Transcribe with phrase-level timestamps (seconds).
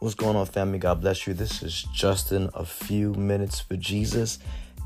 [0.00, 0.78] What's going on, family?
[0.78, 1.34] God bless you.
[1.34, 4.38] This is Justin, a few minutes for Jesus.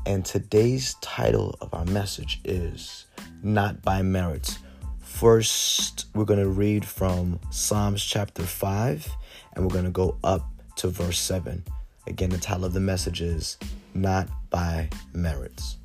[0.07, 3.05] And today's title of our message is
[3.43, 4.57] Not by Merits.
[5.01, 9.07] First, we're going to read from Psalms chapter 5,
[9.53, 11.63] and we're going to go up to verse 7.
[12.07, 13.59] Again, the title of the message is
[13.93, 15.77] Not by Merits.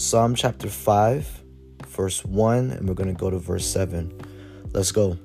[0.00, 1.42] Psalm chapter 5,
[1.88, 4.10] verse 1, and we're going to go to verse 7.
[4.72, 5.18] Let's go.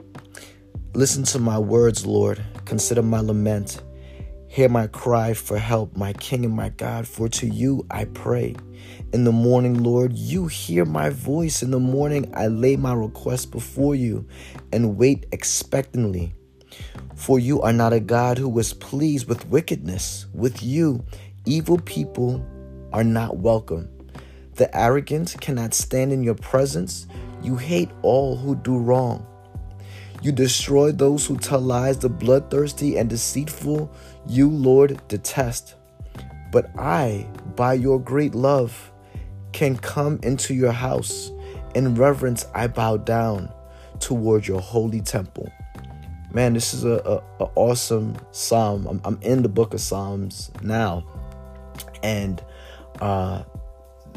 [0.93, 2.43] Listen to my words, Lord.
[2.65, 3.81] Consider my lament.
[4.49, 8.57] Hear my cry for help, my King and my God, for to you I pray.
[9.13, 11.63] In the morning, Lord, you hear my voice.
[11.63, 14.27] In the morning, I lay my request before you
[14.73, 16.33] and wait expectantly.
[17.15, 20.25] For you are not a God who is pleased with wickedness.
[20.33, 21.05] With you,
[21.45, 22.45] evil people
[22.91, 23.94] are not welcome.
[24.55, 27.07] The arrogant cannot stand in your presence.
[27.41, 29.25] You hate all who do wrong.
[30.21, 33.91] You destroy those who tell lies, the bloodthirsty and deceitful,
[34.27, 35.75] you, Lord, detest.
[36.51, 38.91] But I, by your great love,
[39.51, 41.31] can come into your house.
[41.75, 43.53] In reverence, I bow down
[43.99, 45.51] toward your holy temple.
[46.31, 48.87] Man, this is a, a, a awesome psalm.
[48.87, 51.05] I'm, I'm, in the book of Psalms now,
[52.03, 52.43] and
[52.99, 53.43] uh,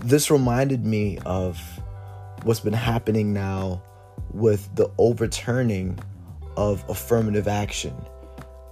[0.02, 1.60] this reminded me of
[2.42, 3.82] what's been happening now
[4.32, 5.98] with the overturning
[6.56, 7.94] of affirmative action.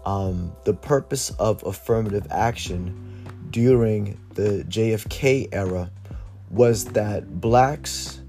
[0.04, 5.90] Um, the purpose of affirmative action during the JFK era
[6.50, 8.20] was that blacks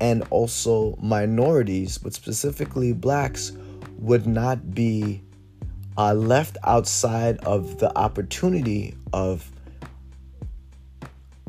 [0.00, 3.52] and also minorities, but specifically blacks,
[3.98, 5.22] would not be
[5.96, 9.51] uh, left outside of the opportunity of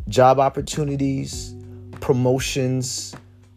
[0.08, 1.56] job opportunities,
[2.02, 3.16] promotions,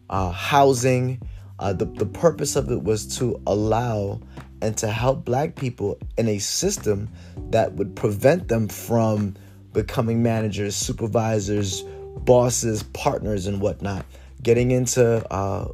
[0.09, 1.21] uh, housing.
[1.59, 4.19] Uh, the, the purpose of it was to allow
[4.61, 7.09] and to help black people in a system
[7.49, 9.35] that would prevent them from
[9.73, 11.83] becoming managers, supervisors,
[12.19, 14.05] bosses, partners, and whatnot.
[14.41, 15.67] Getting into uh,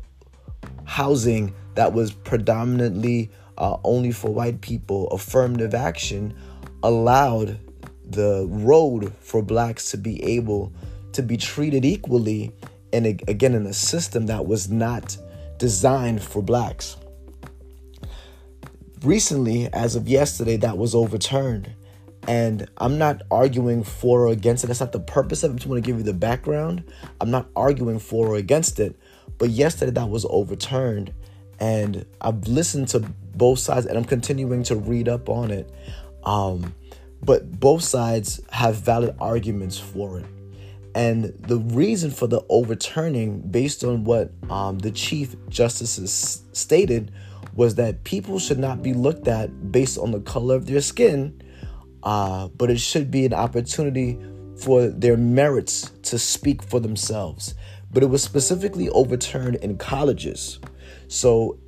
[0.85, 6.33] housing that was predominantly uh, only for white people, affirmative action
[6.81, 7.59] allowed
[8.05, 10.73] the road for blacks to be able
[11.13, 12.51] to be treated equally
[12.91, 15.17] and again in a system that was not
[15.57, 16.97] designed for blacks.
[19.01, 21.73] Recently as of yesterday that was overturned.
[22.25, 24.67] And i'm not arguing for or against it.
[24.67, 25.53] That's not the purpose of it.
[25.55, 26.83] I just want to give you the background.
[27.19, 28.95] I'm not arguing for or against it.
[29.37, 31.13] But yesterday that was overturned.
[31.59, 32.99] And i've listened to
[33.35, 35.69] both sides and i'm continuing to read up on it.
[36.23, 36.73] Um,
[37.23, 40.25] but both sides have valid arguments for it.
[40.95, 47.12] And the reason for the overturning, based on what um, the Chief Justices stated,
[47.56, 51.41] was that people should not be looked at based on the color of their skin,
[52.03, 54.19] uh, but it should be an opportunity
[54.57, 57.56] for their merits to speak for themselves.
[57.91, 60.59] But it was specifically overturned in colleges.
[61.07, 61.59] So,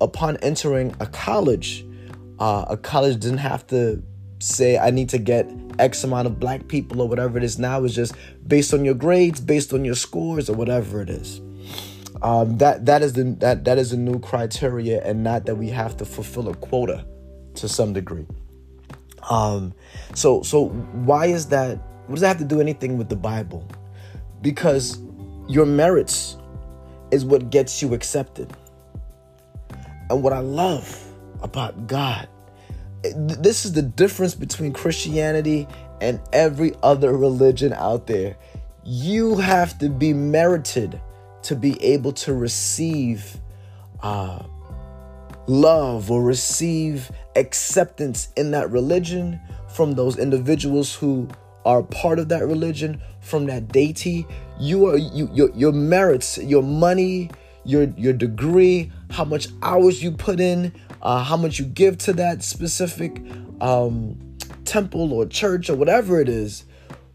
[0.00, 1.86] upon entering a college,
[2.38, 4.02] uh, a college didn't have to
[4.40, 7.84] say I need to get X amount of black people or whatever it is now
[7.84, 8.14] is just
[8.46, 11.40] based on your grades, based on your scores or whatever it is.
[12.22, 15.68] Um, that that is the that that is a new criteria and not that we
[15.68, 17.06] have to fulfill a quota
[17.54, 18.26] to some degree.
[19.30, 19.72] Um,
[20.14, 21.78] so so why is that?
[22.06, 23.66] What does that have to do anything with the Bible?
[24.42, 24.98] Because
[25.48, 26.36] your merits
[27.10, 28.52] is what gets you accepted.
[30.10, 31.04] And what I love
[31.42, 32.28] about God
[33.02, 35.66] this is the difference between Christianity
[36.00, 38.36] and every other religion out there.
[38.84, 41.00] You have to be merited
[41.42, 43.38] to be able to receive
[44.02, 44.42] uh,
[45.46, 51.28] love or receive acceptance in that religion from those individuals who
[51.64, 54.26] are part of that religion, from that deity.
[54.58, 57.30] You are you your your merits, your money,
[57.64, 62.12] your your degree, how much hours you put in, uh, how much you give to
[62.14, 63.22] that specific
[63.60, 66.64] um, temple or church or whatever it is.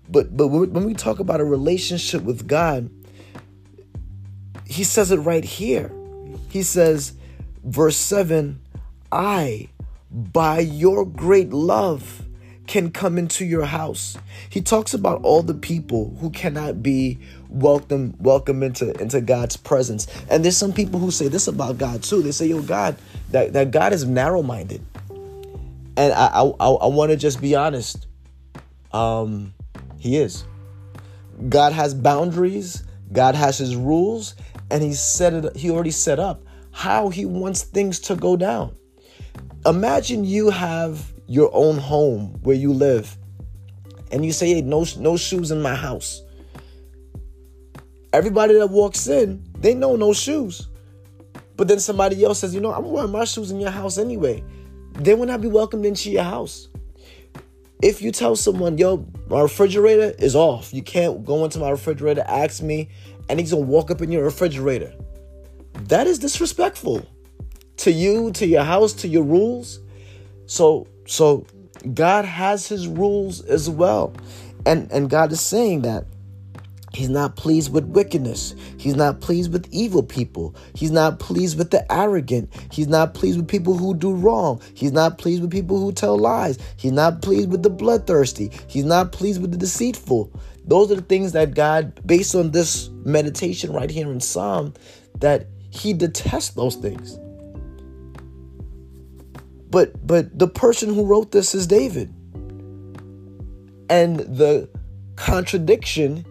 [0.10, 2.90] But but when we talk about a relationship with God,
[4.66, 5.92] He says it right here.
[6.50, 7.14] He says,
[7.64, 8.62] verse seven,
[9.12, 9.70] I
[10.12, 12.25] by your great love
[12.68, 14.18] can come into your house.
[14.50, 17.20] He talks about all the people who cannot be
[17.50, 20.08] welcome welcome into into God's presence.
[20.30, 22.22] And there's some people who say this about God too.
[22.22, 22.98] They say, "Yo, God,
[23.32, 24.84] that that God is narrow-minded."
[25.98, 28.08] And I I, I want to just be honest.
[28.92, 29.54] Um,
[30.00, 30.46] he is.
[31.50, 32.84] God has boundaries.
[33.12, 34.36] God has His rules,
[34.72, 35.56] and He set it.
[35.56, 38.76] He already set up how He wants things to go down.
[39.66, 43.18] Imagine you have your own home where you live,
[44.12, 46.22] and you say, "Hey, no, no shoes in my house."
[48.13, 50.68] Everybody that walks in, they know no shoes.
[51.57, 54.44] But then somebody else says, you know, I'm wearing my shoes in your house anyway.
[54.94, 56.69] They will not be welcomed into your house.
[57.81, 62.24] If you tell someone, yo, my refrigerator is off, you can't go into my refrigerator,
[62.28, 62.89] ask me,
[63.28, 64.94] and he's gonna walk up in your refrigerator.
[65.74, 67.06] That is disrespectful
[67.78, 69.80] to you, to your house, to your rules.
[70.45, 71.46] So, so
[71.94, 74.13] God has his rules as well.
[74.66, 76.06] And and God is saying that
[76.96, 78.56] He's not pleased with wickedness.
[78.78, 80.56] He's not pleased with evil people.
[80.74, 82.50] He's not pleased with the arrogant.
[82.72, 84.62] He's not pleased with people who do wrong.
[84.74, 86.57] He's not pleased with people who tell lies.
[86.78, 88.50] He's not pleased with the bloodthirsty.
[88.68, 90.31] He's not pleased with the deceitful.
[90.66, 94.74] Those are the things that God, based on this meditation right here in Psalm,
[95.19, 97.19] that He detests those things.
[99.75, 102.07] But but the person who wrote this is David.
[103.89, 104.69] And the
[105.18, 106.25] contradiction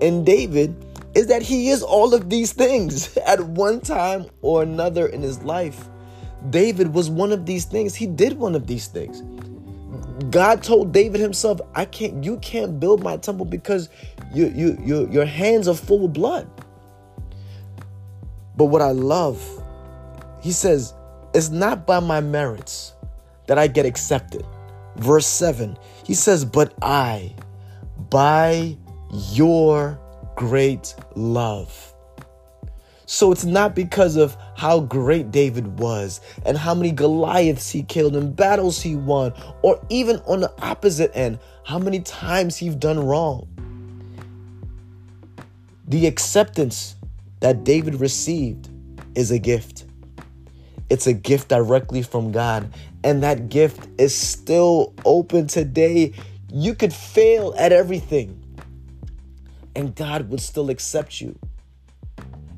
[0.00, 0.74] in David
[1.14, 5.40] is that he is all of these things at one time or another in his
[5.44, 5.88] life.
[6.50, 7.94] David was one of these things.
[7.94, 9.22] He did one of these things.
[10.32, 13.90] God told David himself, "I can't you can't build my temple because
[14.34, 16.50] you you you your hands are full of blood."
[18.56, 19.40] But what I love,
[20.42, 20.94] he says,
[21.38, 22.94] it's not by my merits
[23.46, 24.44] that I get accepted.
[24.96, 27.34] Verse 7, he says, But I,
[28.10, 28.76] by
[29.32, 29.98] your
[30.34, 31.94] great love.
[33.06, 38.16] So it's not because of how great David was and how many Goliaths he killed
[38.16, 39.32] and battles he won,
[39.62, 43.48] or even on the opposite end, how many times he's done wrong.
[45.86, 46.96] The acceptance
[47.40, 48.68] that David received
[49.14, 49.86] is a gift.
[50.90, 52.72] It's a gift directly from God,
[53.04, 56.12] and that gift is still open today.
[56.50, 58.42] You could fail at everything
[59.78, 61.38] and God would still accept you.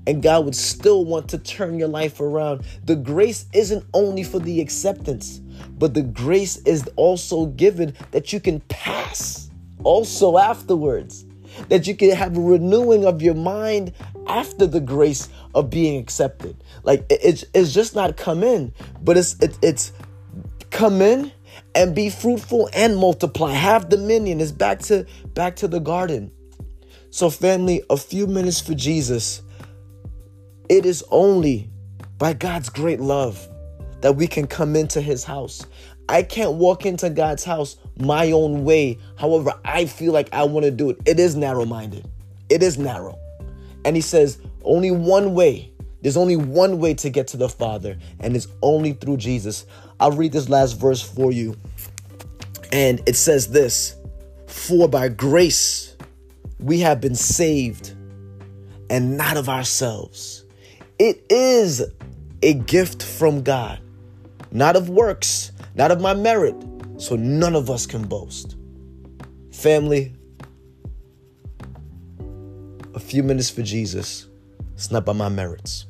[0.07, 2.65] And God would still want to turn your life around.
[2.85, 5.39] The grace isn't only for the acceptance,
[5.79, 9.51] but the grace is also given that you can pass
[9.85, 11.27] also afterwards.
[11.69, 13.93] That you can have a renewing of your mind
[14.27, 16.57] after the grace of being accepted.
[16.83, 18.73] Like it's it's just not come in,
[19.03, 19.93] but it's it, it's
[20.71, 21.33] come in
[21.75, 23.53] and be fruitful and multiply.
[23.53, 24.41] Have dominion.
[24.41, 26.33] It's back to back to the garden.
[27.11, 29.43] So, family, a few minutes for Jesus.
[30.69, 31.69] It is only
[32.19, 33.49] by God's great love
[34.03, 35.67] that we can come into his house.
[36.09, 40.65] I can't walk into God's house my own way, however, I feel like I want
[40.65, 40.99] to do it.
[41.07, 42.09] It is narrow minded,
[42.49, 43.19] it is narrow.
[43.85, 45.73] And he says, only one way.
[46.03, 49.67] There's only one way to get to the Father, and it's only through Jesus.
[49.99, 51.57] I'll read this last verse for you.
[52.73, 53.97] And it says this
[54.47, 55.97] For by grace,
[56.59, 57.95] we have been saved
[58.89, 60.45] and not of ourselves.
[60.99, 61.83] It is
[62.43, 63.81] a gift from God,
[64.51, 66.57] not of works, not of my merit,
[66.97, 68.57] so none of us can boast.
[69.53, 70.15] Family,
[73.11, 74.29] few minutes for Jesus.
[74.75, 75.87] It's not by my merits.